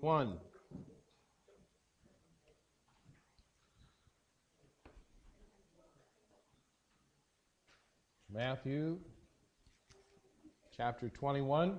[0.00, 0.38] 21.
[8.32, 8.98] Matthew
[10.74, 11.78] chapter 21.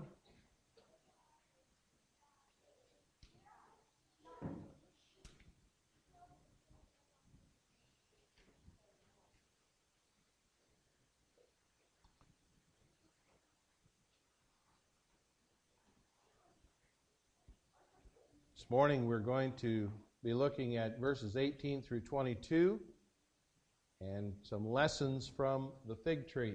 [18.64, 19.92] This morning we're going to
[20.24, 22.80] be looking at verses 18 through 22
[24.00, 26.54] and some lessons from the fig tree.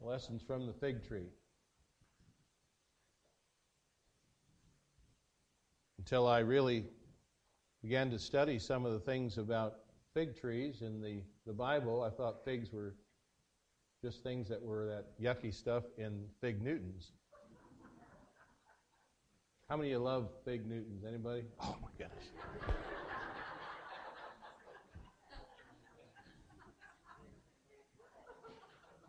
[0.00, 1.28] Lessons from the fig tree.
[6.00, 6.86] Until I really
[7.82, 9.74] began to study some of the things about
[10.14, 12.94] fig trees in the, the Bible, I thought figs were
[14.02, 17.12] just things that were that yucky stuff in fig Newtons.
[19.68, 21.04] How many of you love fig Newtons?
[21.06, 21.44] Anybody?
[21.60, 22.26] Oh my goodness.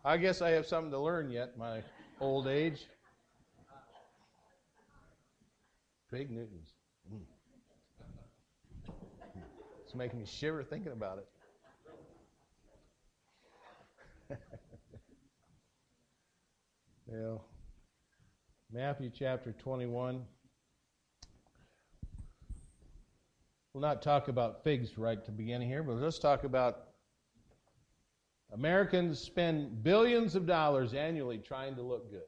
[0.06, 1.82] I guess I have something to learn yet, my
[2.20, 2.88] old age.
[6.10, 6.73] Fig Newtons.
[9.94, 11.28] It's making me shiver thinking about it.
[17.12, 17.36] yeah.
[18.72, 20.24] Matthew chapter 21.
[23.72, 26.88] We'll not talk about figs right to begin here, but let's talk about
[28.52, 32.24] Americans spend billions of dollars annually trying to look good.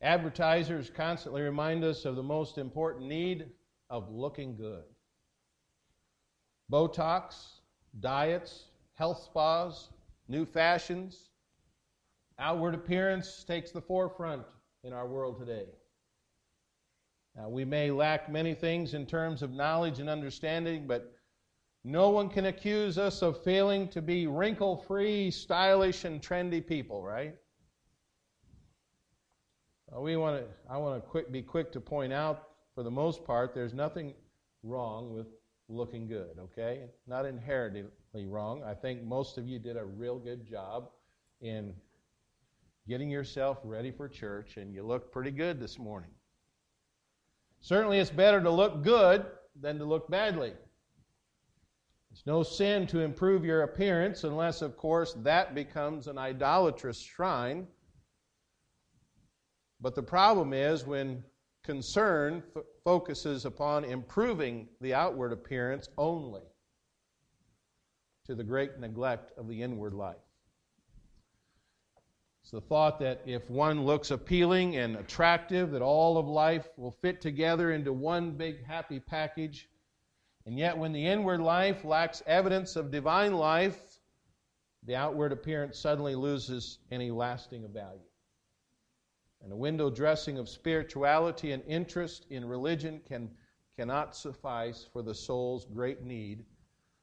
[0.00, 3.46] Advertisers constantly remind us of the most important need
[3.90, 4.84] of looking good.
[6.70, 7.60] Botox,
[8.00, 9.88] diets, health spas,
[10.28, 11.30] new fashions,
[12.38, 14.42] outward appearance takes the forefront
[14.82, 15.66] in our world today.
[17.36, 21.12] Now, we may lack many things in terms of knowledge and understanding, but
[21.82, 27.02] no one can accuse us of failing to be wrinkle free, stylish, and trendy people,
[27.02, 27.34] right?
[29.96, 33.24] we want to, I want to quick, be quick to point out, for the most
[33.24, 34.14] part, there's nothing
[34.64, 35.28] wrong with
[35.68, 36.84] looking good, okay?
[37.06, 38.62] Not inherently wrong.
[38.64, 40.90] I think most of you did a real good job
[41.40, 41.74] in
[42.88, 46.10] getting yourself ready for church, and you look pretty good this morning.
[47.60, 49.24] Certainly, it's better to look good
[49.60, 50.52] than to look badly.
[52.12, 57.66] It's no sin to improve your appearance unless, of course, that becomes an idolatrous shrine.
[59.80, 61.24] But the problem is when
[61.64, 66.42] concern f- focuses upon improving the outward appearance only
[68.26, 70.16] to the great neglect of the inward life.
[72.42, 76.90] It's the thought that if one looks appealing and attractive, that all of life will
[76.90, 79.66] fit together into one big happy package.
[80.44, 83.98] And yet, when the inward life lacks evidence of divine life,
[84.82, 88.00] the outward appearance suddenly loses any lasting value.
[89.44, 93.30] And a window dressing of spirituality and interest in religion can,
[93.76, 96.46] cannot suffice for the soul's great need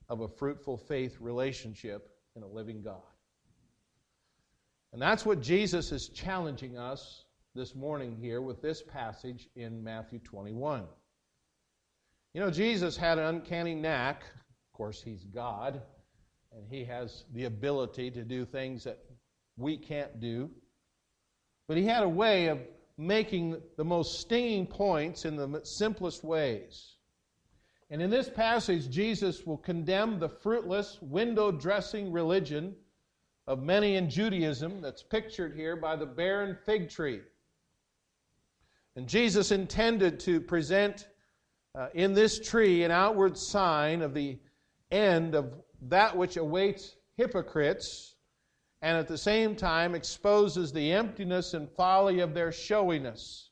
[0.09, 3.03] of a fruitful faith relationship in a living God.
[4.91, 10.17] And that's what Jesus is challenging us this morning here with this passage in Matthew
[10.19, 10.85] 21.
[12.33, 14.23] You know, Jesus had an uncanny knack.
[14.23, 15.79] Of course, he's God,
[16.51, 18.97] and he has the ability to do things that
[19.57, 20.49] we can't do.
[21.71, 22.59] But he had a way of
[22.97, 26.95] making the most stinging points in the simplest ways.
[27.89, 32.75] And in this passage, Jesus will condemn the fruitless, window dressing religion
[33.47, 37.21] of many in Judaism that's pictured here by the barren fig tree.
[38.97, 41.07] And Jesus intended to present
[41.73, 44.39] uh, in this tree an outward sign of the
[44.91, 45.53] end of
[45.83, 48.15] that which awaits hypocrites
[48.81, 53.49] and at the same time exposes the emptiness and folly of their showiness.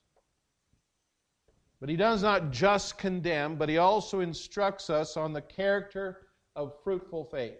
[1.80, 6.74] But he does not just condemn, but he also instructs us on the character of
[6.84, 7.58] fruitful faith.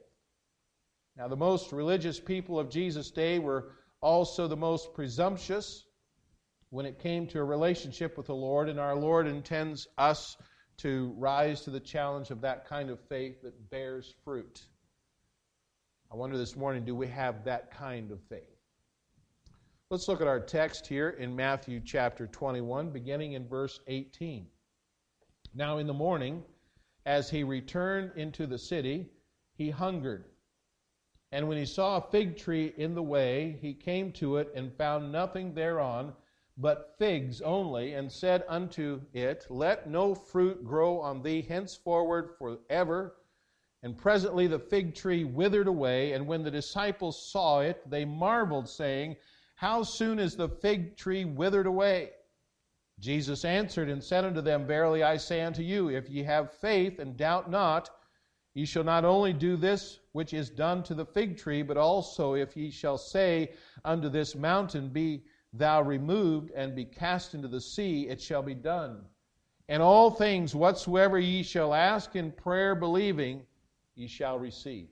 [1.17, 5.87] Now, the most religious people of Jesus' day were also the most presumptuous
[6.71, 10.37] when it came to a relationship with the Lord, and our Lord intends us
[10.79, 14.67] to rise to the challenge of that kind of faith that bears fruit.
[16.13, 18.59] I wonder this morning, do we have that kind of faith?
[19.91, 24.45] Let's look at our text here in Matthew chapter 21, beginning in verse 18.
[25.55, 26.43] Now in the morning,
[27.07, 29.09] as he returned into the city,
[29.55, 30.25] he hungered.
[31.31, 34.77] And when he saw a fig tree in the way, he came to it and
[34.77, 36.13] found nothing thereon
[36.59, 43.15] but figs only, and said unto it, Let no fruit grow on thee henceforward forever.
[43.83, 48.69] And presently the fig tree withered away, and when the disciples saw it, they marveled,
[48.69, 49.17] saying,
[49.55, 52.11] How soon is the fig tree withered away?
[52.99, 56.99] Jesus answered and said unto them, Verily I say unto you, if ye have faith
[56.99, 57.89] and doubt not,
[58.53, 62.35] ye shall not only do this which is done to the fig tree, but also
[62.35, 65.25] if ye shall say unto this mountain, Be
[65.55, 69.07] thou removed and be cast into the sea, it shall be done.
[69.71, 73.47] And all things whatsoever ye shall ask in prayer, believing,
[73.95, 74.89] ye shall receive.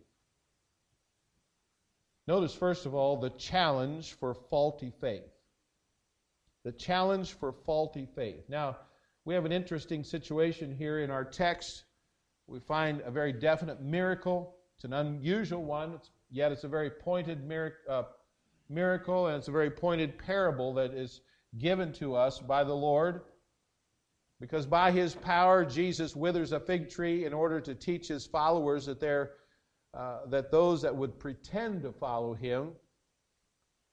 [2.26, 5.32] Notice, first of all, the challenge for faulty faith.
[6.64, 8.44] The challenge for faulty faith.
[8.48, 8.76] Now,
[9.24, 11.84] we have an interesting situation here in our text.
[12.46, 14.56] We find a very definite miracle.
[14.76, 18.02] It's an unusual one, it's, yet it's a very pointed miracle, uh,
[18.68, 21.20] miracle, and it's a very pointed parable that is
[21.56, 23.22] given to us by the Lord.
[24.40, 28.86] Because by his power, Jesus withers a fig tree in order to teach his followers
[28.86, 29.32] that, they're,
[29.94, 32.70] uh, that those that would pretend to follow him,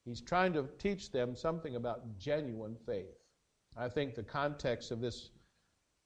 [0.06, 3.18] he's trying to teach them something about genuine faith.
[3.76, 5.32] I think the context of this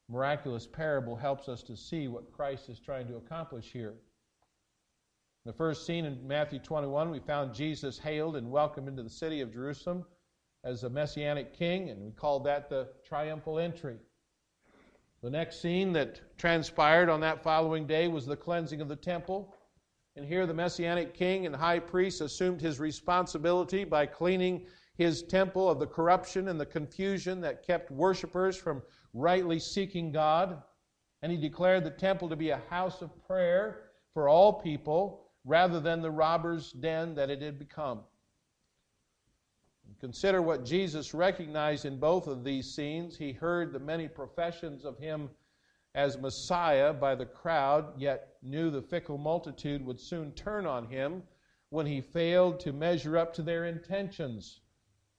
[0.07, 3.93] miraculous parable helps us to see what Christ is trying to accomplish here.
[5.45, 9.09] In the first scene in Matthew 21, we found Jesus hailed and welcomed into the
[9.09, 10.05] city of Jerusalem
[10.63, 13.97] as a messianic king, and we called that the triumphal entry.
[15.21, 19.53] The next scene that transpired on that following day was the cleansing of the temple.
[20.15, 24.65] And here the Messianic king and high priest assumed his responsibility by cleaning
[24.97, 28.81] his temple of the corruption and the confusion that kept worshippers from
[29.13, 30.61] rightly seeking God.
[31.21, 35.81] And he declared the temple to be a house of prayer for all people rather
[35.81, 38.01] than the robber's den that it had become.
[39.99, 43.17] Consider what Jesus recognized in both of these scenes.
[43.17, 45.29] He heard the many professions of him
[45.93, 51.23] as Messiah by the crowd, yet knew the fickle multitude would soon turn on him
[51.69, 54.61] when he failed to measure up to their intentions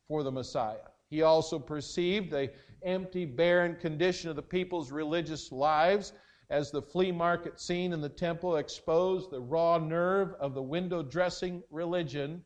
[0.09, 0.89] for the Messiah.
[1.11, 2.51] He also perceived the
[2.83, 6.13] empty, barren condition of the people's religious lives
[6.49, 11.03] as the flea market scene in the temple exposed the raw nerve of the window
[11.03, 12.43] dressing religion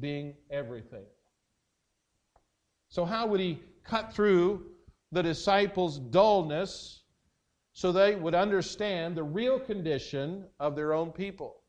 [0.00, 1.04] being everything.
[2.92, 4.66] So, how would he cut through
[5.12, 7.04] the disciples' dullness
[7.72, 11.62] so they would understand the real condition of their own people?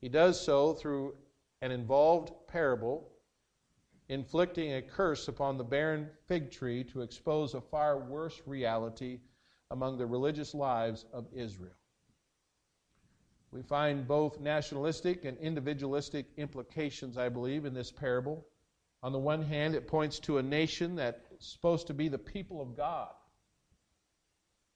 [0.00, 1.16] He does so through
[1.62, 3.10] an involved parable,
[4.08, 9.18] inflicting a curse upon the barren fig tree to expose a far worse reality
[9.72, 11.74] among the religious lives of Israel.
[13.50, 18.46] We find both nationalistic and individualistic implications, I believe, in this parable.
[19.02, 22.60] On the one hand, it points to a nation that's supposed to be the people
[22.60, 23.10] of God,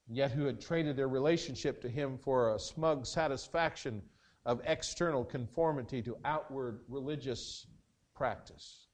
[0.07, 4.01] yet who had traded their relationship to Him for a smug satisfaction
[4.45, 7.67] of external conformity to outward religious
[8.15, 8.87] practice.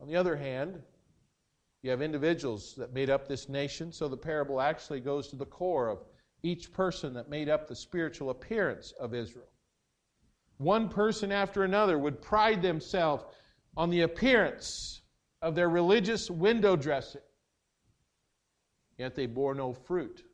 [0.00, 0.82] On the other hand,
[1.82, 5.46] you have individuals that made up this nation, so the parable actually goes to the
[5.46, 5.98] core of
[6.42, 9.48] each person that made up the spiritual appearance of Israel.
[10.58, 13.24] One person after another would pride themselves
[13.76, 15.02] on the appearance
[15.42, 17.20] of their religious window dressing,
[18.98, 20.24] yet they bore no fruit.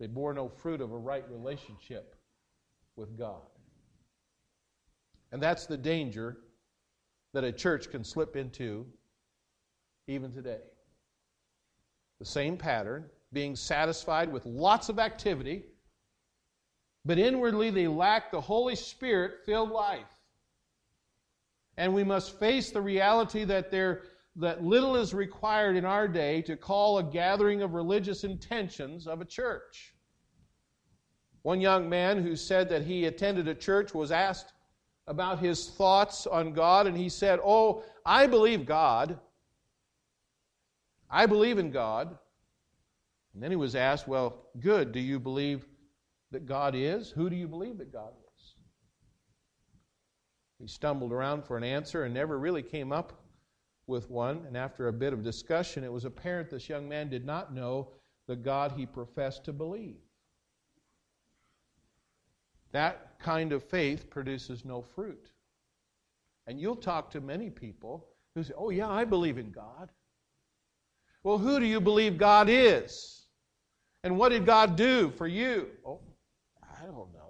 [0.00, 2.16] They bore no fruit of a right relationship
[2.96, 3.42] with God.
[5.30, 6.38] And that's the danger
[7.34, 8.86] that a church can slip into
[10.08, 10.60] even today.
[12.18, 15.64] The same pattern, being satisfied with lots of activity,
[17.04, 20.21] but inwardly they lack the Holy Spirit filled life.
[21.76, 24.02] And we must face the reality that there
[24.36, 29.20] that little is required in our day to call a gathering of religious intentions of
[29.20, 29.94] a church.
[31.42, 34.52] One young man who said that he attended a church was asked
[35.06, 39.18] about his thoughts on God, and he said, Oh, I believe God.
[41.10, 42.16] I believe in God.
[43.34, 44.92] And then he was asked, Well, good.
[44.92, 45.66] Do you believe
[46.30, 47.10] that God is?
[47.10, 48.21] Who do you believe that God is?
[50.62, 53.20] He stumbled around for an answer and never really came up
[53.88, 54.44] with one.
[54.46, 57.88] And after a bit of discussion, it was apparent this young man did not know
[58.28, 59.96] the God he professed to believe.
[62.70, 65.32] That kind of faith produces no fruit.
[66.46, 69.90] And you'll talk to many people who say, Oh, yeah, I believe in God.
[71.24, 73.26] Well, who do you believe God is?
[74.04, 75.70] And what did God do for you?
[75.84, 75.98] Oh,
[76.62, 77.21] I don't know.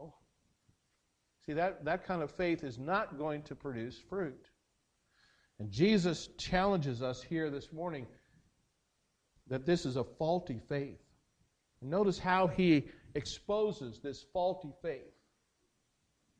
[1.52, 4.48] See, that, that kind of faith is not going to produce fruit.
[5.58, 8.06] And Jesus challenges us here this morning
[9.48, 11.02] that this is a faulty faith.
[11.82, 15.12] And notice how he exposes this faulty faith.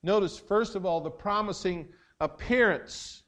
[0.02, 1.88] Notice, first of all, the promising
[2.18, 3.22] appearance,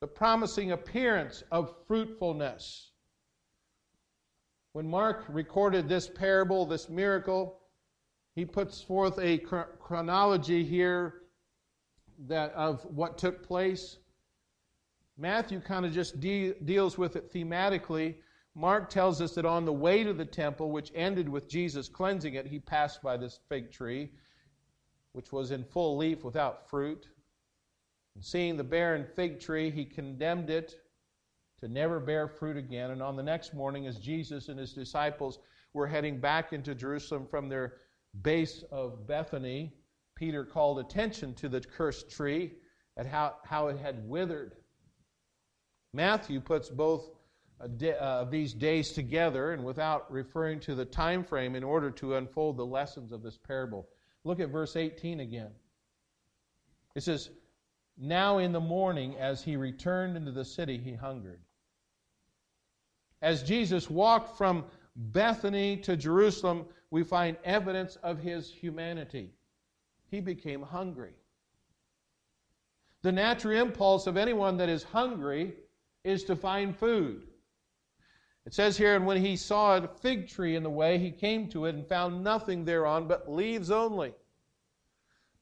[0.00, 2.92] the promising appearance of fruitfulness.
[4.72, 7.59] When Mark recorded this parable, this miracle,
[8.34, 11.22] he puts forth a chronology here
[12.26, 13.98] that of what took place.
[15.18, 18.16] Matthew kind of just de- deals with it thematically.
[18.54, 22.34] Mark tells us that on the way to the temple, which ended with Jesus cleansing
[22.34, 24.10] it, he passed by this fig tree
[25.12, 27.08] which was in full leaf without fruit.
[28.14, 30.74] And seeing the barren fig tree, he condemned it
[31.60, 32.90] to never bear fruit again.
[32.90, 35.38] And on the next morning, as Jesus and his disciples
[35.72, 37.74] were heading back into Jerusalem from their
[38.22, 39.72] base of Bethany,
[40.14, 42.52] Peter called attention to the cursed tree
[42.96, 44.56] and how, how it had withered.
[45.92, 47.10] Matthew puts both
[47.60, 52.16] uh, of these days together and without referring to the time frame in order to
[52.16, 53.88] unfold the lessons of this parable.
[54.24, 55.50] Look at verse 18 again.
[56.94, 57.30] It says,
[57.96, 61.40] Now in the morning, as he returned into the city, he hungered.
[63.22, 64.64] As Jesus walked from
[64.96, 69.30] Bethany to Jerusalem, we find evidence of his humanity.
[70.10, 71.14] He became hungry.
[73.02, 75.54] The natural impulse of anyone that is hungry
[76.04, 77.22] is to find food.
[78.46, 81.48] It says here, and when he saw a fig tree in the way, he came
[81.50, 84.14] to it and found nothing thereon but leaves only.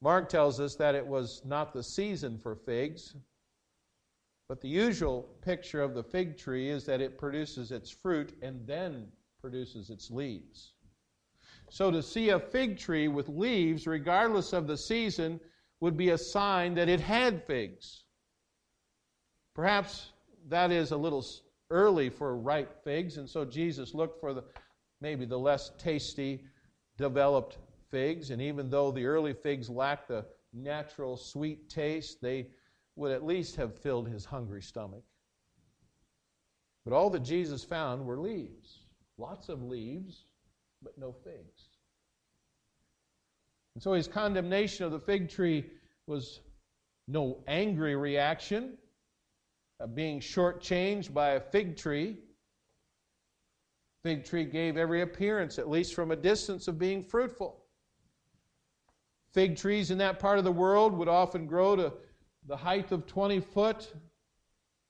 [0.00, 3.14] Mark tells us that it was not the season for figs,
[4.48, 8.66] but the usual picture of the fig tree is that it produces its fruit and
[8.66, 9.08] then
[9.40, 10.72] produces its leaves.
[11.70, 15.40] So to see a fig tree with leaves, regardless of the season,
[15.80, 18.04] would be a sign that it had figs.
[19.54, 20.12] Perhaps
[20.48, 21.24] that is a little
[21.70, 24.44] early for ripe figs, and so Jesus looked for the
[25.00, 26.44] maybe the less tasty,
[26.96, 27.58] developed
[27.90, 32.48] figs, and even though the early figs lacked the natural sweet taste, they
[32.96, 35.04] would at least have filled his hungry stomach.
[36.84, 38.80] But all that Jesus found were leaves.
[39.18, 40.24] Lots of leaves,
[40.82, 41.68] but no figs.
[43.74, 45.66] And so his condemnation of the fig tree
[46.06, 46.40] was
[47.08, 48.78] no angry reaction,
[49.80, 52.18] of being shortchanged by a fig tree.
[54.02, 57.64] Fig tree gave every appearance, at least from a distance, of being fruitful.
[59.32, 61.92] Fig trees in that part of the world would often grow to
[62.46, 63.92] the height of 20 foot,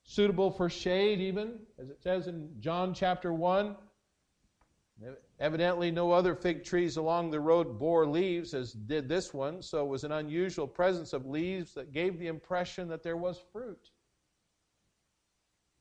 [0.03, 3.75] suitable for shade, even, as it says in John chapter 1.
[5.39, 9.85] Evidently, no other fig trees along the road bore leaves as did this one, so
[9.85, 13.91] it was an unusual presence of leaves that gave the impression that there was fruit.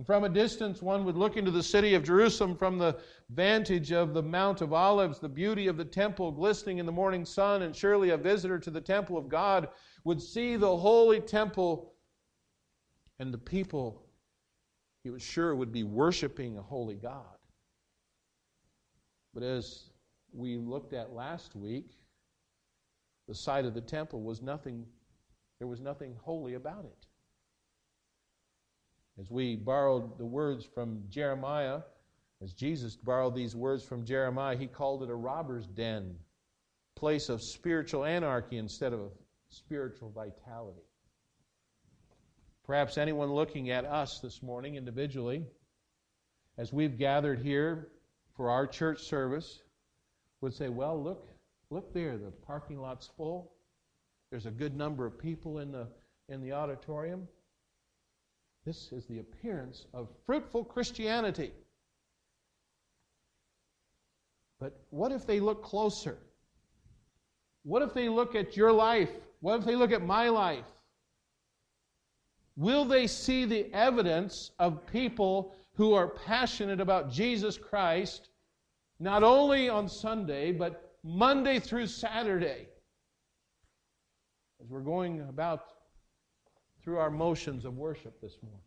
[0.07, 4.15] From a distance, one would look into the city of Jerusalem from the vantage of
[4.15, 7.75] the Mount of Olives, the beauty of the temple glistening in the morning sun, and
[7.75, 9.69] surely a visitor to the temple of God
[10.05, 11.95] would see the holy temple
[13.19, 14.05] and the people
[15.03, 17.39] he was sure would be worshiping a holy God.
[19.39, 19.85] But as
[20.33, 21.93] we looked at last week,
[23.29, 24.85] the site of the temple was nothing,
[25.61, 27.07] there was nothing holy about it.
[29.21, 31.83] As we borrowed the words from Jeremiah,
[32.43, 36.17] as Jesus borrowed these words from Jeremiah, he called it a robber's den,
[36.97, 39.13] place of spiritual anarchy instead of
[39.51, 40.83] spiritual vitality.
[42.67, 45.47] Perhaps anyone looking at us this morning individually,
[46.57, 47.87] as we've gathered here
[48.39, 49.63] for our church service,
[50.41, 51.29] would say, Well, look,
[51.71, 53.53] look there, the parking lot's full.
[54.31, 55.89] There's a good number of people in the,
[56.29, 57.27] in the auditorium.
[58.65, 61.51] This is the appearance of fruitful Christianity.
[64.61, 66.19] But what if they look closer?
[67.65, 69.11] What if they look at your life?
[69.41, 70.67] What if they look at my life?
[72.57, 78.31] Will they see the evidence of people who are passionate about Jesus Christ,
[78.99, 82.67] not only on Sunday, but Monday through Saturday?
[84.61, 85.67] As we're going about
[86.83, 88.61] through our motions of worship this morning?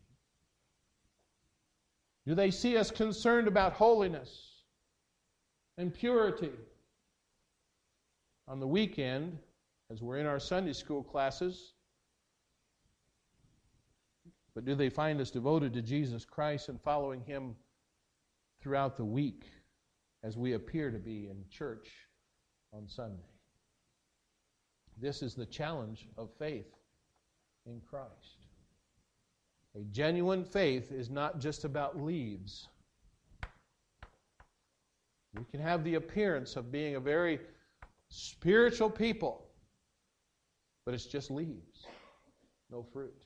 [2.25, 4.63] Do they see us concerned about holiness
[5.77, 6.51] and purity?
[8.48, 9.38] On the weekend,
[9.91, 11.74] as we're in our Sunday school classes,
[14.55, 17.55] but do they find us devoted to Jesus Christ and following Him
[18.62, 19.46] throughout the week
[20.24, 21.89] as we appear to be in church
[22.74, 23.24] on Sunday.
[25.00, 26.72] This is the challenge of faith
[27.65, 28.46] in Christ.
[29.75, 32.67] A genuine faith is not just about leaves.
[35.34, 37.39] We can have the appearance of being a very
[38.10, 39.48] spiritual people,
[40.86, 41.88] but it's just leaves,
[42.70, 43.24] no fruit.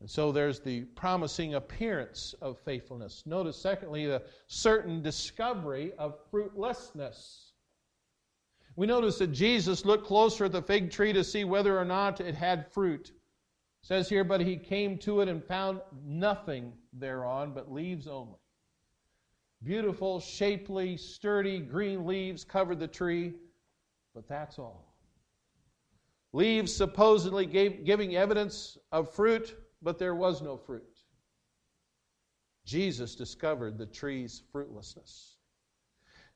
[0.00, 3.22] And so there's the promising appearance of faithfulness.
[3.26, 7.52] Notice, secondly, the certain discovery of fruitlessness.
[8.76, 12.20] We notice that Jesus looked closer at the fig tree to see whether or not
[12.20, 13.08] it had fruit.
[13.10, 18.38] It says here, but he came to it and found nothing thereon but leaves only.
[19.62, 23.34] Beautiful, shapely, sturdy green leaves covered the tree,
[24.14, 24.94] but that's all.
[26.32, 31.00] Leaves supposedly gave, giving evidence of fruit, but there was no fruit.
[32.64, 35.36] Jesus discovered the tree's fruitlessness.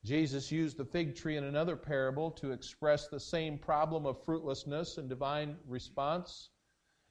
[0.05, 4.99] Jesus used the fig tree in another parable to express the same problem of fruitlessness
[4.99, 6.51] and divine response.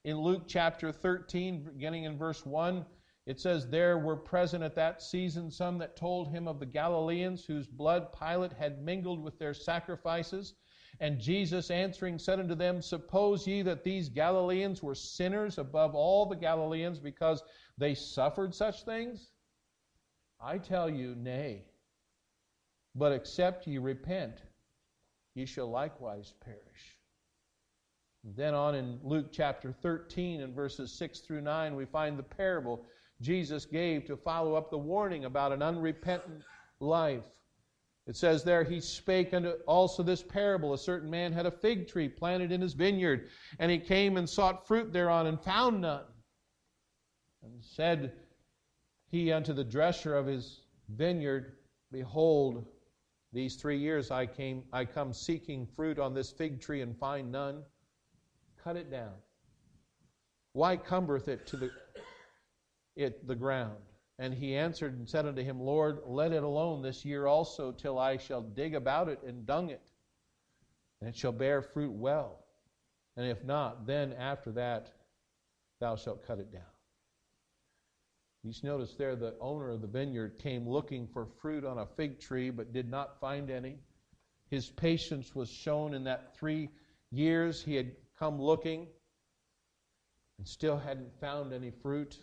[0.03, 2.85] In Luke chapter 13, beginning in verse 1,
[3.25, 7.45] it says, There were present at that season some that told him of the Galileans
[7.45, 10.53] whose blood Pilate had mingled with their sacrifices.
[10.99, 16.25] And Jesus answering said unto them, Suppose ye that these Galileans were sinners above all
[16.25, 17.43] the Galileans because
[17.77, 19.31] they suffered such things?
[20.39, 21.65] I tell you, nay.
[22.95, 24.41] But except ye repent,
[25.33, 26.99] ye shall likewise perish.
[28.23, 32.85] Then on in Luke chapter 13 and verses 6 through 9, we find the parable
[33.21, 36.43] Jesus gave to follow up the warning about an unrepentant
[36.79, 37.23] life.
[38.05, 40.73] It says there, He spake unto also this parable.
[40.73, 43.29] A certain man had a fig tree planted in his vineyard,
[43.59, 46.05] and he came and sought fruit thereon, and found none.
[47.43, 48.13] And said
[49.09, 51.57] he unto the dresser of his vineyard,
[51.91, 52.65] Behold,
[53.31, 57.31] these three years I came, I come seeking fruit on this fig tree and find
[57.31, 57.63] none.
[58.63, 59.13] Cut it down.
[60.53, 61.71] Why cumbereth it to the
[62.95, 63.77] it the ground?
[64.19, 67.97] And he answered and said unto him, Lord, let it alone this year also, till
[67.97, 69.91] I shall dig about it and dung it,
[71.01, 72.45] and it shall bear fruit well.
[73.17, 74.91] And if not, then after that
[75.79, 76.61] thou shalt cut it down.
[78.43, 82.19] You notice there the owner of the vineyard came looking for fruit on a fig
[82.19, 83.79] tree, but did not find any.
[84.49, 86.69] His patience was shown in that three
[87.09, 88.87] years he had come looking
[90.37, 92.19] and still hadn't found any fruit.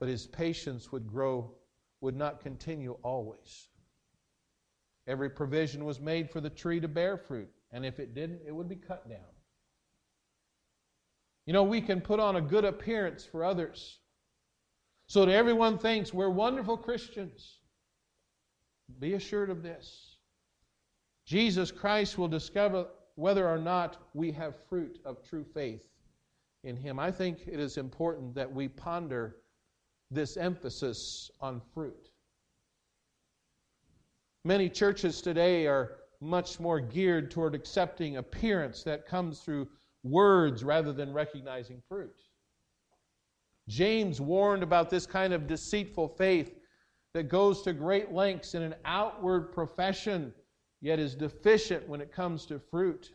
[0.00, 1.52] But his patience would grow,
[2.00, 3.68] would not continue always.
[5.06, 8.54] Every provision was made for the tree to bear fruit, and if it didn't, it
[8.54, 9.18] would be cut down.
[11.46, 13.98] You know, we can put on a good appearance for others
[15.06, 17.58] so that everyone thinks we're wonderful Christians.
[19.00, 20.16] Be assured of this.
[21.26, 22.86] Jesus Christ will discover
[23.16, 25.82] whether or not we have fruit of true faith
[26.64, 26.98] in Him.
[26.98, 29.36] I think it is important that we ponder
[30.10, 32.08] this emphasis on fruit.
[34.44, 39.68] Many churches today are much more geared toward accepting appearance that comes through
[40.02, 42.14] words rather than recognizing fruit.
[43.68, 46.58] James warned about this kind of deceitful faith
[47.14, 50.32] that goes to great lengths in an outward profession,
[50.80, 53.10] yet is deficient when it comes to fruit.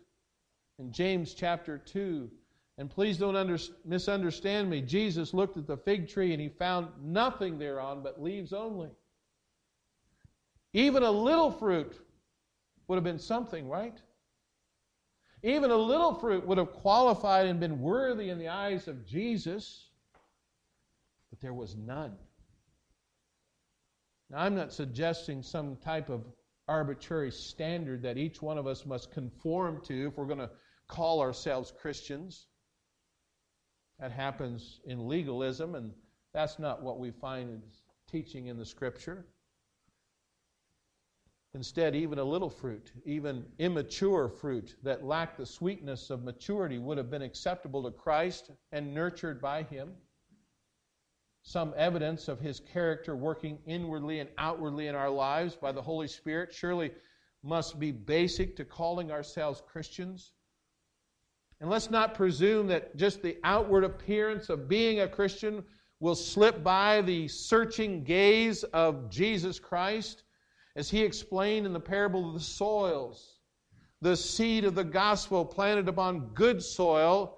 [0.79, 2.29] In James chapter 2,
[2.77, 4.81] and please don't under, misunderstand me.
[4.81, 8.89] Jesus looked at the fig tree and he found nothing thereon but leaves only.
[10.73, 11.95] Even a little fruit
[12.87, 13.97] would have been something, right?
[15.41, 19.89] Even a little fruit would have qualified and been worthy in the eyes of Jesus,
[21.29, 22.15] but there was none.
[24.29, 26.25] Now, I'm not suggesting some type of
[26.67, 30.49] arbitrary standard that each one of us must conform to if we're going to
[30.87, 32.47] call ourselves Christians.
[33.99, 35.93] That happens in legalism, and
[36.33, 37.61] that's not what we find
[38.11, 39.25] teaching in the Scripture.
[41.53, 46.97] Instead, even a little fruit, even immature fruit that lacked the sweetness of maturity, would
[46.97, 49.93] have been acceptable to Christ and nurtured by Him.
[51.43, 56.09] Some evidence of His character working inwardly and outwardly in our lives by the Holy
[56.09, 56.91] Spirit surely
[57.41, 60.33] must be basic to calling ourselves Christians.
[61.61, 65.63] And let's not presume that just the outward appearance of being a Christian
[65.99, 70.23] will slip by the searching gaze of Jesus Christ.
[70.75, 73.39] As he explained in the parable of the soils,
[74.01, 77.37] the seed of the gospel planted upon good soil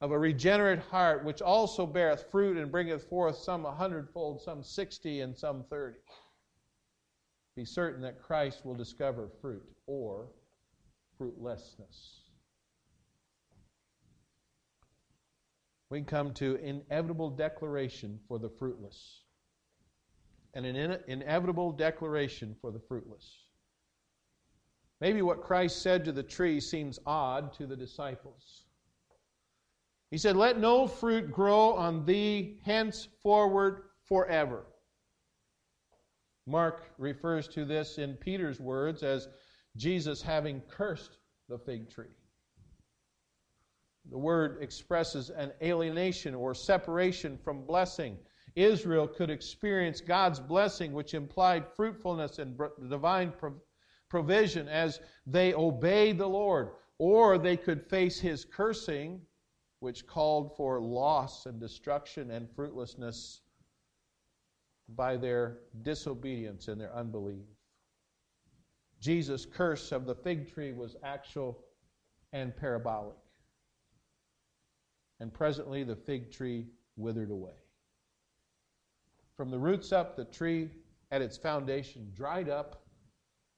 [0.00, 4.62] of a regenerate heart, which also beareth fruit and bringeth forth some a hundredfold, some
[4.62, 5.98] sixty, and some thirty.
[7.56, 10.28] Be certain that Christ will discover fruit or
[11.18, 12.27] fruitlessness.
[15.90, 19.22] We come to inevitable declaration for the fruitless.
[20.54, 23.44] And an in- inevitable declaration for the fruitless.
[25.00, 28.64] Maybe what Christ said to the tree seems odd to the disciples.
[30.10, 34.64] He said, Let no fruit grow on thee henceforward forever.
[36.46, 39.28] Mark refers to this in Peter's words as
[39.76, 42.06] Jesus having cursed the fig tree.
[44.10, 48.18] The word expresses an alienation or separation from blessing.
[48.56, 53.32] Israel could experience God's blessing, which implied fruitfulness and divine
[54.08, 59.20] provision as they obeyed the Lord, or they could face his cursing,
[59.80, 63.42] which called for loss and destruction and fruitlessness
[64.88, 67.44] by their disobedience and their unbelief.
[69.00, 71.62] Jesus' curse of the fig tree was actual
[72.32, 73.14] and parabolic.
[75.20, 77.54] And presently the fig tree withered away.
[79.36, 80.70] From the roots up, the tree
[81.10, 82.82] at its foundation dried up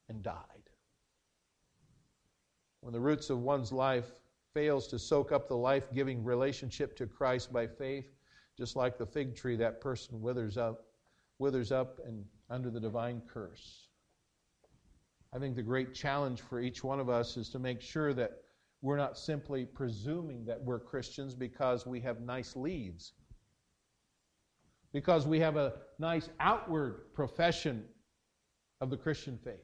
[0.09, 0.69] and died.
[2.81, 4.11] When the roots of one's life
[4.53, 8.11] fails to soak up the life-giving relationship to Christ by faith,
[8.57, 10.85] just like the fig tree, that person withers up
[11.41, 13.87] withers up and under the divine curse.
[15.33, 18.43] I think the great challenge for each one of us is to make sure that
[18.81, 23.13] we're not simply presuming that we're Christians because we have nice leaves,
[24.91, 27.85] because we have a nice outward profession
[28.81, 29.59] of the Christian faith.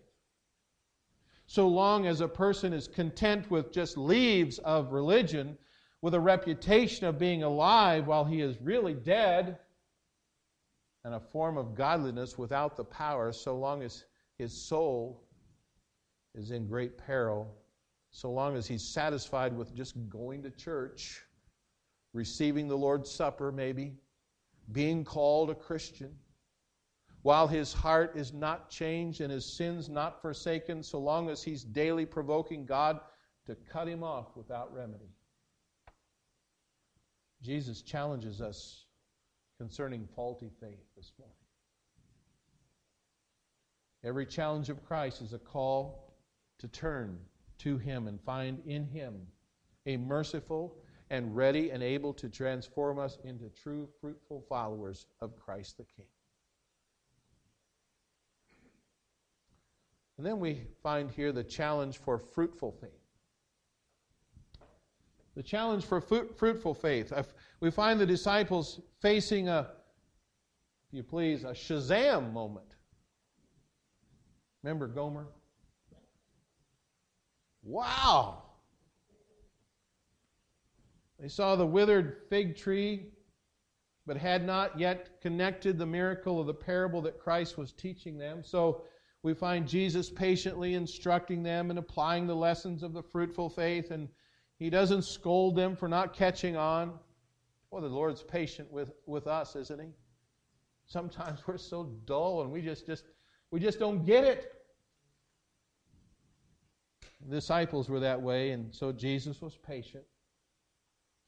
[1.47, 5.57] So long as a person is content with just leaves of religion,
[6.01, 9.57] with a reputation of being alive while he is really dead,
[11.05, 14.03] and a form of godliness without the power, so long as
[14.37, 15.23] his soul
[16.35, 17.55] is in great peril,
[18.11, 21.23] so long as he's satisfied with just going to church,
[22.13, 23.93] receiving the Lord's Supper, maybe,
[24.71, 26.15] being called a Christian,
[27.21, 31.63] while his heart is not changed and his sins not forsaken, so long as he's
[31.63, 32.99] daily provoking God
[33.45, 35.09] to cut him off without remedy.
[37.41, 38.85] Jesus challenges us
[39.57, 41.35] concerning faulty faith this morning.
[44.03, 46.15] Every challenge of Christ is a call
[46.59, 47.17] to turn
[47.59, 49.15] to Him and find in Him
[49.85, 50.77] a merciful
[51.09, 56.05] and ready and able to transform us into true, fruitful followers of Christ the King.
[60.17, 62.89] And then we find here the challenge for fruitful faith.
[65.35, 67.13] The challenge for fruitful faith.
[67.59, 69.69] We find the disciples facing a,
[70.89, 72.75] if you please, a Shazam moment.
[74.63, 75.27] Remember Gomer?
[77.67, 78.43] Wow!
[81.19, 83.11] They saw the withered fig tree,
[84.05, 88.41] but had not yet connected the miracle of the parable that Christ was teaching them.
[88.41, 88.83] So
[89.21, 94.07] we find Jesus patiently instructing them and applying the lessons of the fruitful faith and
[94.59, 96.93] he doesn't scold them for not catching on.
[97.69, 99.89] Well, the Lord's patient with, with us, isn't he?
[100.85, 103.03] Sometimes we're so dull and we just, just
[103.51, 104.53] we just don't get it.
[107.21, 110.05] The disciples were that way, and so Jesus was patient.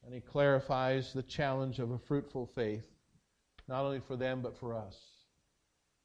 [0.04, 2.86] And he clarifies the challenge of a fruitful faith,
[3.68, 4.96] not only for them, but for us.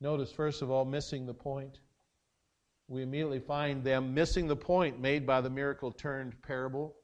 [0.02, 1.80] Notice, first of all, missing the point.
[2.88, 6.96] We immediately find them missing the point made by the miracle turned parable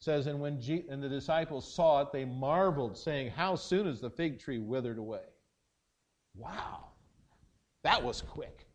[0.00, 3.86] It says, and when G- and the disciples saw it, they marveled, saying, How soon
[3.88, 5.24] is the fig tree withered away?
[6.36, 6.90] Wow,
[7.82, 8.67] that was quick.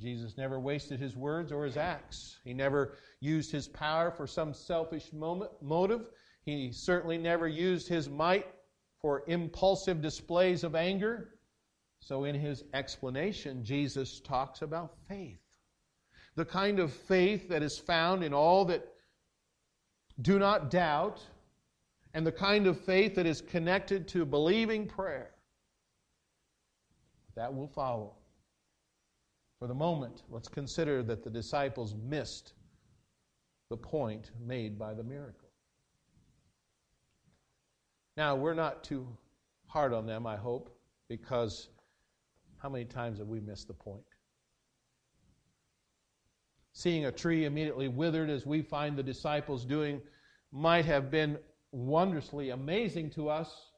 [0.00, 2.38] Jesus never wasted his words or his acts.
[2.44, 6.10] He never used his power for some selfish moment, motive.
[6.44, 8.46] He certainly never used his might
[9.00, 11.30] for impulsive displays of anger.
[12.00, 15.38] So, in his explanation, Jesus talks about faith
[16.36, 18.86] the kind of faith that is found in all that
[20.20, 21.20] do not doubt,
[22.12, 25.30] and the kind of faith that is connected to believing prayer.
[27.34, 28.14] That will follow.
[29.64, 32.52] For the moment, let's consider that the disciples missed
[33.70, 35.48] the point made by the miracle.
[38.18, 39.08] Now, we're not too
[39.66, 41.70] hard on them, I hope, because
[42.58, 44.04] how many times have we missed the point?
[46.74, 50.02] seeing a tree immediately withered, as we find the disciples doing,
[50.52, 51.38] might have been
[51.72, 53.70] wondrously amazing to us.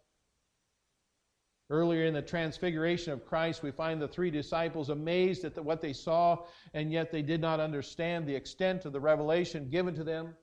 [1.69, 5.81] Earlier in the transfiguration of Christ, we find the three disciples amazed at the, what
[5.81, 10.05] they saw, and yet they did not understand the extent of the revelation given to
[10.05, 10.35] them.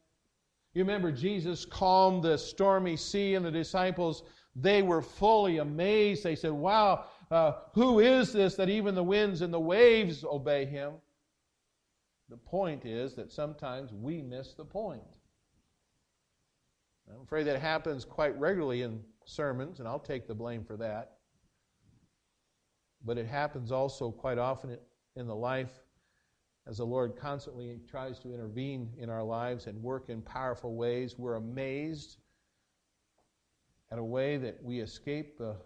[0.73, 4.23] You remember Jesus calmed the stormy sea, and the disciples,
[4.55, 6.23] they were fully amazed.
[6.23, 10.65] They said, Wow, uh, who is this that even the winds and the waves obey
[10.65, 10.93] him?
[12.29, 15.03] The point is that sometimes we miss the point.
[17.09, 21.17] I'm afraid that happens quite regularly in sermons, and I'll take the blame for that.
[23.05, 24.77] But it happens also quite often
[25.15, 25.71] in the life
[26.65, 31.17] as the Lord constantly tries to intervene in our lives and work in powerful ways.
[31.17, 32.17] We're amazed
[33.91, 35.57] at a way that we escape the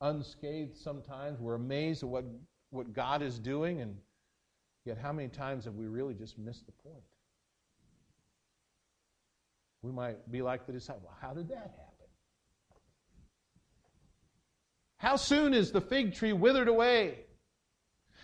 [0.00, 1.40] unscathed sometimes.
[1.40, 2.24] We're amazed at what,
[2.70, 3.96] what God is doing, and
[4.84, 7.02] yet how many times have we really just missed the point?
[9.82, 11.10] We might be like the disciple.
[11.20, 11.87] How did that happen?
[14.98, 17.20] How soon is the fig tree withered away?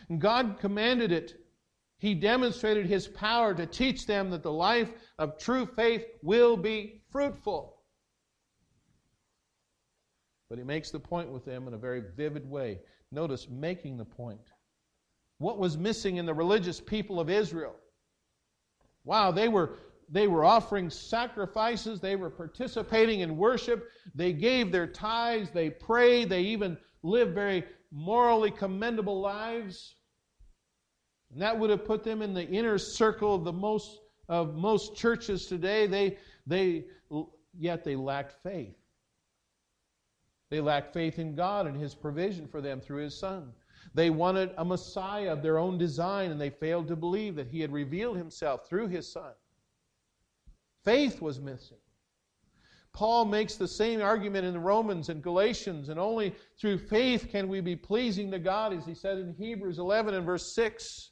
[0.09, 1.35] And God commanded it.
[1.99, 7.03] He demonstrated His power to teach them that the life of true faith will be
[7.11, 7.77] fruitful.
[10.51, 12.81] But He makes the point with them in a very vivid way.
[13.11, 14.53] Notice, making the point.
[15.39, 17.77] What was missing in the religious people of Israel?
[19.05, 19.79] Wow, they were
[20.11, 26.29] they were offering sacrifices, they were participating in worship, they gave their tithes, they prayed,
[26.29, 29.97] they even lived very morally commendable lives.
[31.33, 34.97] And that would have put them in the inner circle of the most of most
[34.97, 35.87] churches today.
[35.87, 36.85] They they
[37.59, 38.77] yet they lacked faith.
[40.51, 43.53] They lacked faith in God and his provision for them through his son.
[43.93, 47.61] They wanted a Messiah of their own design, and they failed to believe that he
[47.61, 49.33] had revealed himself through his son.
[50.85, 51.79] Faith was missing.
[52.93, 57.61] Paul makes the same argument in Romans and Galatians, and only through faith can we
[57.61, 61.11] be pleasing to God, as he said in Hebrews 11 and verse 6.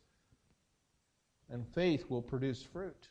[1.51, 3.09] And faith will produce fruit.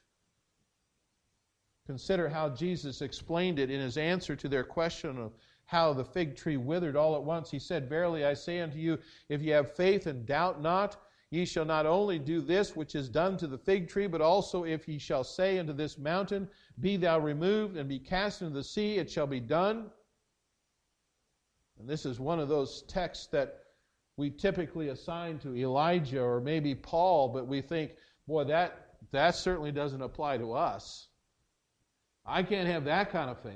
[1.86, 5.34] Consider how Jesus explained it in his answer to their question of
[5.66, 7.52] how the fig tree withered all at once.
[7.52, 8.98] He said, Verily I say unto you,
[9.28, 10.98] if ye have faith and doubt not,
[11.32, 14.66] Ye shall not only do this which is done to the fig tree, but also
[14.66, 16.50] if ye shall say unto this mountain,
[16.82, 19.90] Be thou removed and be cast into the sea, it shall be done.
[21.80, 23.64] And this is one of those texts that
[24.18, 27.94] we typically assign to Elijah or maybe Paul, but we think,
[28.28, 31.08] boy, that, that certainly doesn't apply to us.
[32.26, 33.56] I can't have that kind of faith.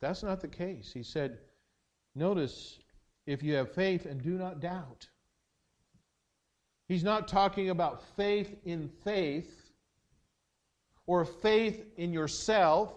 [0.00, 0.92] That's not the case.
[0.92, 1.38] He said,
[2.14, 2.78] notice
[3.26, 5.08] if you have faith and do not doubt.
[6.88, 9.70] He's not talking about faith in faith
[11.06, 12.94] or faith in yourself,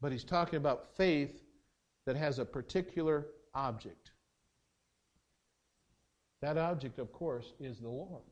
[0.00, 1.42] but he's talking about faith
[2.06, 4.12] that has a particular object.
[6.40, 8.22] That object, of course, is the Lord.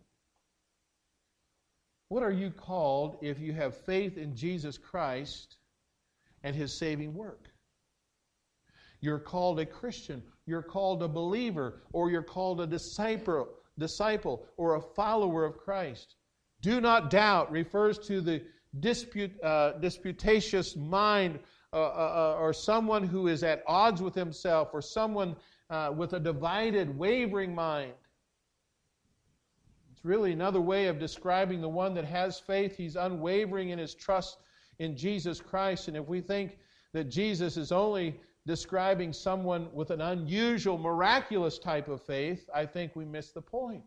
[2.09, 5.57] What are you called if you have faith in Jesus Christ
[6.45, 7.49] and his saving work?
[9.07, 14.77] You're called a Christian you're called a believer or you're called a disciple, disciple or
[14.77, 16.15] a follower of Christ.
[16.63, 18.43] Do not doubt refers to the
[18.81, 21.41] dispute, uh, disputatious mind
[21.73, 25.35] uh, uh, uh, or someone who is at odds with himself or someone
[25.69, 27.93] uh, with a divided, wavering mind.
[29.91, 32.77] It's really another way of describing the one that has faith.
[32.77, 34.39] He's unwavering in his trust
[34.79, 35.89] in Jesus Christ.
[35.89, 36.59] And if we think
[36.93, 42.95] that Jesus is only describing someone with an unusual, miraculous type of faith, I think
[42.95, 43.83] we miss the point.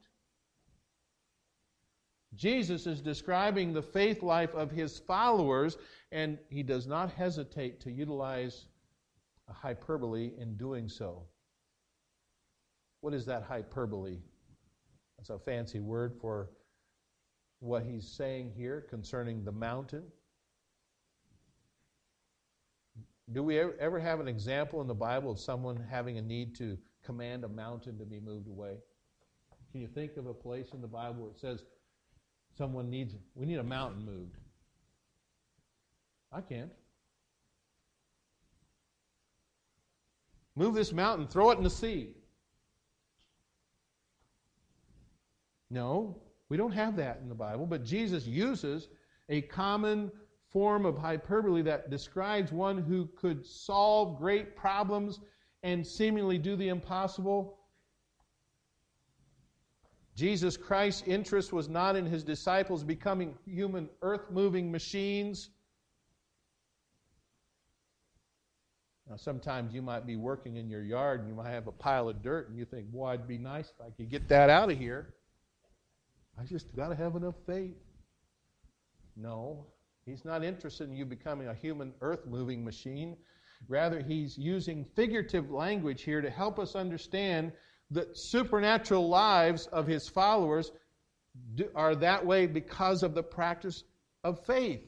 [2.36, 5.78] Jesus is describing the faith life of his followers,
[6.12, 8.66] and he does not hesitate to utilize
[9.50, 11.24] a hyperbole in doing so.
[13.02, 14.20] What is that hyperbole?
[15.18, 16.50] That's a fancy word for
[17.60, 20.04] what he's saying here concerning the mountain.
[23.32, 26.78] Do we ever have an example in the Bible of someone having a need to
[27.06, 28.78] command a mountain to be moved away?
[29.72, 31.64] Can you think of a place in the Bible where it says
[32.58, 34.38] someone needs, we need a mountain moved?
[36.32, 36.72] I can't.
[40.56, 42.16] Move this mountain, throw it in the sea.
[45.70, 46.18] No,
[46.50, 48.88] we don't have that in the Bible, but Jesus uses
[49.30, 50.12] a common
[50.52, 55.20] form of hyperbole that describes one who could solve great problems
[55.64, 57.60] and seemingly do the impossible.
[60.16, 65.50] Jesus Christ's interest was not in his disciples becoming human earth moving machines.
[69.10, 72.10] Now, sometimes you might be working in your yard and you might have a pile
[72.10, 74.72] of dirt and you think, boy, it'd be nice if I could get that out
[74.72, 75.14] of here.
[76.40, 77.76] I just got to have enough faith.
[79.16, 79.66] No,
[80.10, 83.16] he's not interested in you becoming a human earth moving machine.
[83.68, 87.52] Rather, he's using figurative language here to help us understand
[87.92, 90.72] the supernatural lives of his followers
[91.76, 93.84] are that way because of the practice
[94.24, 94.82] of faith.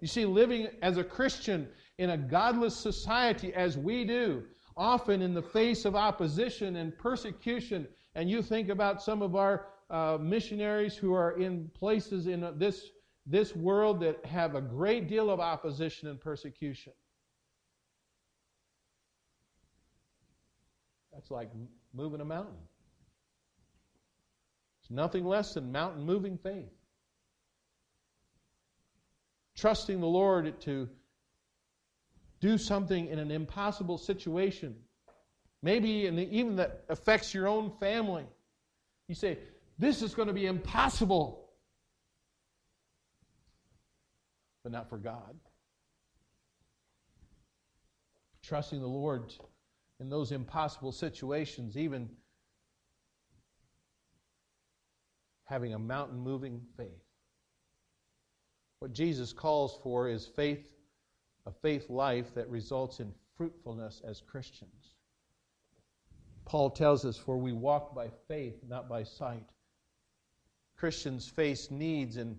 [0.00, 1.68] You see, living as a Christian
[1.98, 4.44] in a godless society as we do,
[4.76, 9.66] often in the face of opposition and persecution, and you think about some of our
[9.90, 12.90] uh, missionaries who are in places in this,
[13.30, 16.92] this world that have a great deal of opposition and persecution.
[21.12, 21.50] That's like
[21.94, 22.56] moving a mountain.
[24.82, 26.72] It's nothing less than mountain moving faith.
[29.56, 30.88] Trusting the Lord to
[32.40, 34.74] do something in an impossible situation,
[35.62, 38.24] maybe even that affects your own family.
[39.06, 39.38] You say,
[39.78, 41.39] This is going to be impossible,
[44.62, 45.38] but not for God.
[48.42, 49.32] Trusting the Lord
[50.00, 52.08] in those impossible situations, even
[55.44, 57.04] having a mountain moving faith.
[58.78, 60.64] What Jesus calls for is faith,
[61.46, 64.94] a faith life that results in fruitfulness as Christians.
[66.44, 69.44] Paul tells us, For we walk by faith, not by sight.
[70.76, 72.38] Christians face needs, and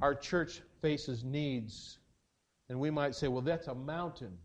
[0.00, 1.98] our church faces needs.
[2.68, 4.36] And we might say, Well, that's a mountain.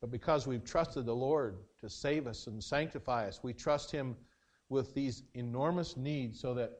[0.00, 4.14] But because we've trusted the Lord to save us and sanctify us, we trust Him
[4.68, 6.70] with these enormous needs so that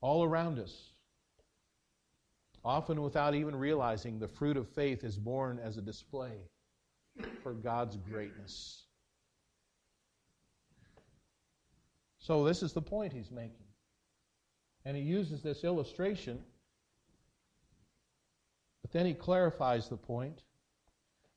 [0.00, 0.92] all around us,
[2.64, 6.38] often without even realizing, the fruit of faith is borne as a display
[7.42, 8.84] for God's greatness.
[12.20, 13.65] So, this is the point he's making.
[14.86, 16.38] And he uses this illustration,
[18.82, 20.44] but then he clarifies the point.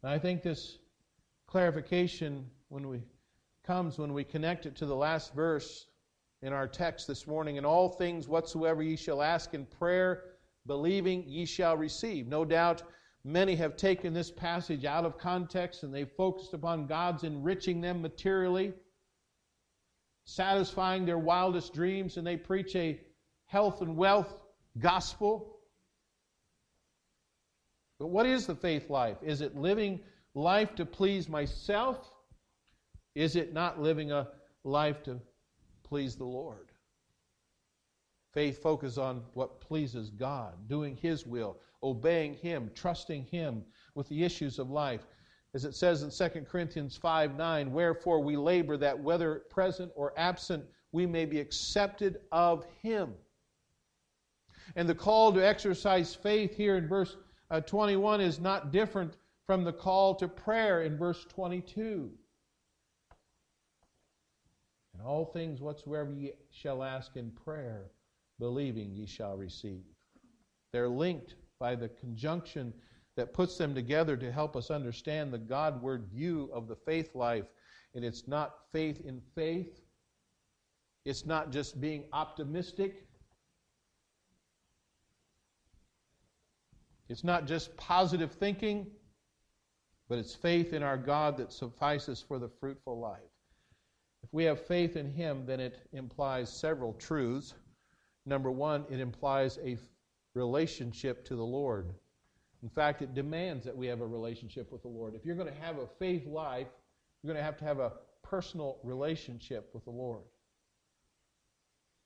[0.03, 0.77] and I think this
[1.47, 3.01] clarification when we
[3.63, 5.88] comes when we connect it to the last verse
[6.43, 10.25] in our text this morning in all things whatsoever ye shall ask in prayer
[10.67, 12.83] believing ye shall receive no doubt
[13.23, 17.99] many have taken this passage out of context and they've focused upon god's enriching them
[17.99, 18.71] materially
[20.23, 22.99] satisfying their wildest dreams and they preach a
[23.49, 24.33] health and wealth
[24.79, 25.59] gospel
[27.99, 29.17] but what is the faith life?
[29.21, 29.99] Is it living
[30.33, 32.09] life to please myself?
[33.13, 34.29] Is it not living a
[34.63, 35.19] life to
[35.83, 36.71] please the Lord?
[38.33, 44.23] Faith focuses on what pleases God, doing His will, obeying Him, trusting Him with the
[44.23, 45.05] issues of life.
[45.53, 50.13] As it says in 2 Corinthians 5 9, wherefore we labor that whether present or
[50.15, 53.15] absent, we may be accepted of Him.
[54.75, 57.17] And the call to exercise faith here in verse
[57.51, 62.12] uh, 21 is not different from the call to prayer in verse 22.
[64.93, 67.91] And all things whatsoever ye shall ask in prayer,
[68.38, 69.84] believing ye shall receive.
[70.71, 72.73] They're linked by the conjunction
[73.15, 77.45] that puts them together to help us understand the Godward view of the faith life.
[77.95, 79.82] And it's not faith in faith,
[81.05, 83.08] it's not just being optimistic,
[87.10, 88.86] It's not just positive thinking,
[90.08, 93.19] but it's faith in our God that suffices for the fruitful life.
[94.24, 97.56] If we have faith in Him, then it implies several truths.
[98.26, 99.78] Number one, it implies a
[100.36, 101.88] relationship to the Lord.
[102.62, 105.15] In fact, it demands that we have a relationship with the Lord.
[105.15, 106.67] If you're going to have a faith life,
[107.24, 110.21] you're going to have to have a personal relationship with the Lord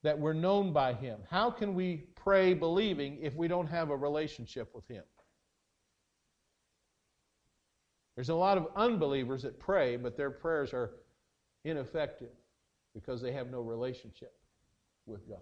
[0.04, 1.20] that we're known by Him.
[1.30, 5.04] How can we pray believing if we don't have a relationship with Him?
[8.16, 10.92] There's a lot of unbelievers that pray, but their prayers are
[11.64, 12.30] ineffective
[12.94, 14.36] because they have no relationship
[15.06, 15.40] with God.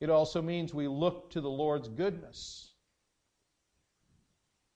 [0.00, 2.72] It also means we look to the Lord's goodness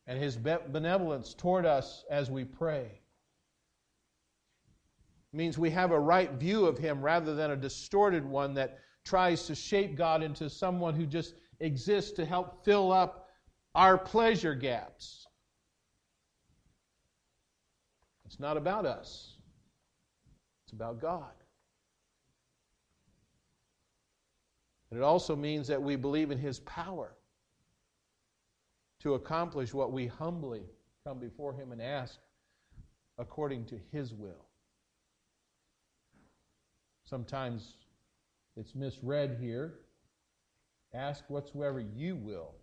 [0.07, 3.00] and His benevolence toward us as we pray
[5.33, 9.47] means we have a right view of Him rather than a distorted one that tries
[9.47, 13.29] to shape God into someone who just exists to help fill up
[13.74, 15.27] our pleasure gaps.
[18.24, 19.37] It's not about us.
[20.64, 21.31] It's about God.
[24.91, 27.14] And it also means that we believe in His power
[29.01, 30.62] to accomplish what we humbly
[31.05, 32.18] come before Him and ask
[33.18, 34.45] according to His will.
[37.07, 37.74] Sometimes
[38.57, 39.74] it's misread here.
[40.92, 42.54] Ask whatsoever you will.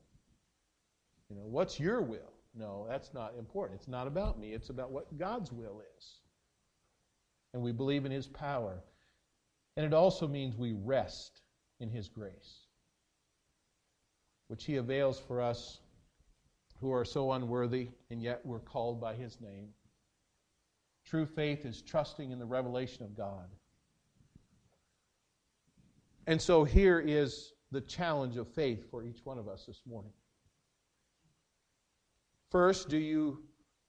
[1.29, 2.33] You know, what's your will?
[2.53, 3.79] No, that's not important.
[3.79, 6.19] It's not about me, it's about what God's will is.
[7.53, 8.83] And we believe in His power.
[9.77, 11.41] And it also means we rest
[11.79, 12.67] in His grace,
[14.47, 15.79] which He avails for us
[16.79, 19.69] who are so unworthy, and yet we're called by His name.
[21.05, 23.47] True faith is trusting in the revelation of God.
[26.27, 30.11] And so here is the challenge of faith for each one of us this morning.
[32.49, 33.43] First, do you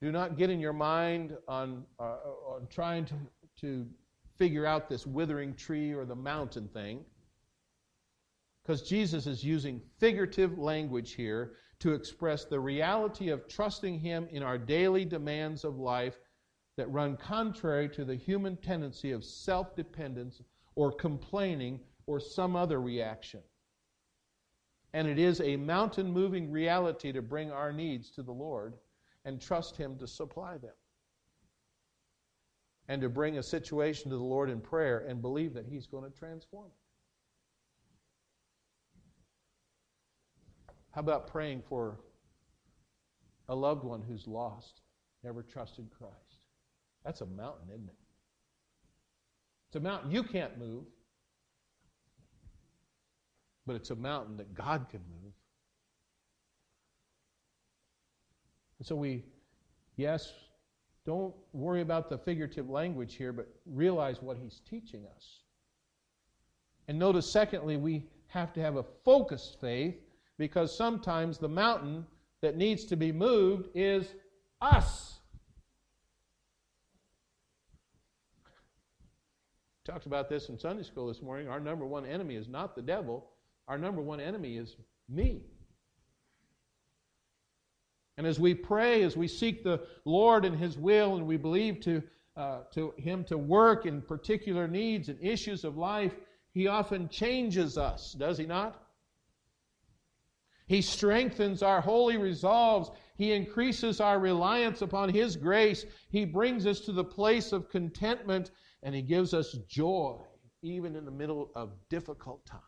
[0.05, 2.17] do not get in your mind on, uh,
[2.47, 3.15] on trying to,
[3.61, 3.87] to
[4.37, 7.05] figure out this withering tree or the mountain thing.
[8.63, 14.43] Because Jesus is using figurative language here to express the reality of trusting Him in
[14.43, 16.19] our daily demands of life
[16.77, 20.43] that run contrary to the human tendency of self dependence
[20.75, 23.41] or complaining or some other reaction.
[24.93, 28.75] And it is a mountain moving reality to bring our needs to the Lord
[29.25, 30.75] and trust Him to supply them.
[32.87, 36.05] And to bring a situation to the Lord in prayer and believe that He's going
[36.11, 36.73] to transform it.
[40.93, 41.99] How about praying for
[43.49, 44.83] a loved one who's lost,
[45.25, 46.45] never trusted Christ?
[47.05, 47.97] That's a mountain, isn't it?
[49.69, 50.85] It's a mountain you can't move
[53.67, 55.33] but it's a mountain that God can move.
[58.79, 59.25] And so we,
[59.97, 60.33] yes,
[61.07, 65.41] don't worry about the figurative language here, but realize what he's teaching us.
[66.89, 69.97] And notice, secondly, we have to have a focused faith
[70.39, 72.05] because sometimes the mountain
[72.43, 74.15] that needs to be moved is
[74.61, 75.21] us.
[79.85, 81.49] Talked about this in Sunday school this morning.
[81.49, 83.27] Our number one enemy is not the devil,
[83.69, 84.77] our number one enemy is
[85.09, 85.43] me.
[88.17, 91.81] And as we pray, as we seek the Lord and His will, and we believe
[91.81, 92.03] to,
[92.37, 96.15] uh, to Him to work in particular needs and issues of life,
[96.53, 98.81] He often changes us, does He not?
[100.67, 102.91] He strengthens our holy resolves.
[103.17, 105.85] He increases our reliance upon His grace.
[106.11, 108.53] He brings us to the place of contentment,
[108.83, 110.19] and He gives us joy,
[110.63, 112.63] even in the middle of difficult times.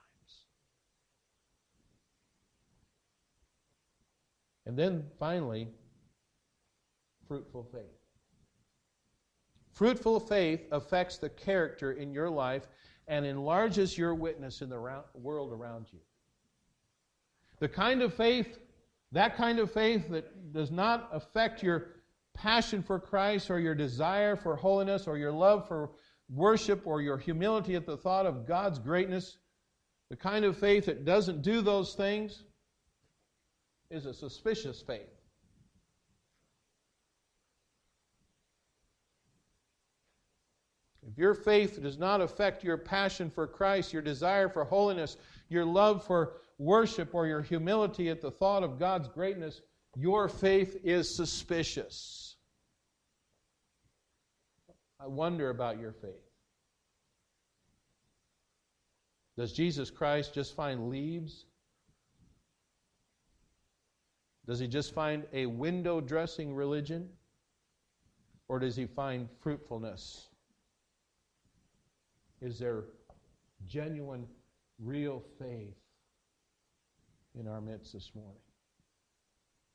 [4.66, 5.68] And then finally,
[7.28, 7.82] fruitful faith.
[9.72, 12.66] Fruitful faith affects the character in your life
[13.08, 16.00] and enlarges your witness in the world around you.
[17.60, 18.58] The kind of faith,
[19.12, 21.88] that kind of faith that does not affect your
[22.34, 25.90] passion for Christ or your desire for holiness or your love for
[26.28, 29.38] worship or your humility at the thought of God's greatness,
[30.10, 32.44] the kind of faith that doesn't do those things,
[33.90, 35.08] is a suspicious faith.
[41.08, 45.16] If your faith does not affect your passion for Christ, your desire for holiness,
[45.48, 49.60] your love for worship, or your humility at the thought of God's greatness,
[49.94, 52.36] your faith is suspicious.
[55.00, 56.12] I wonder about your faith.
[59.38, 61.45] Does Jesus Christ just find leaves
[64.46, 67.08] does he just find a window dressing religion?
[68.48, 70.28] Or does he find fruitfulness?
[72.40, 72.84] Is there
[73.66, 74.26] genuine,
[74.78, 75.74] real faith
[77.34, 78.40] in our midst this morning,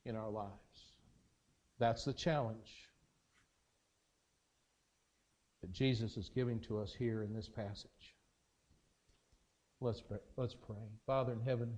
[0.06, 0.94] in our lives?
[1.78, 2.88] That's the challenge
[5.60, 8.16] that Jesus is giving to us here in this passage.
[9.80, 10.18] Let's pray.
[10.36, 10.76] Let's pray.
[11.06, 11.76] Father in heaven,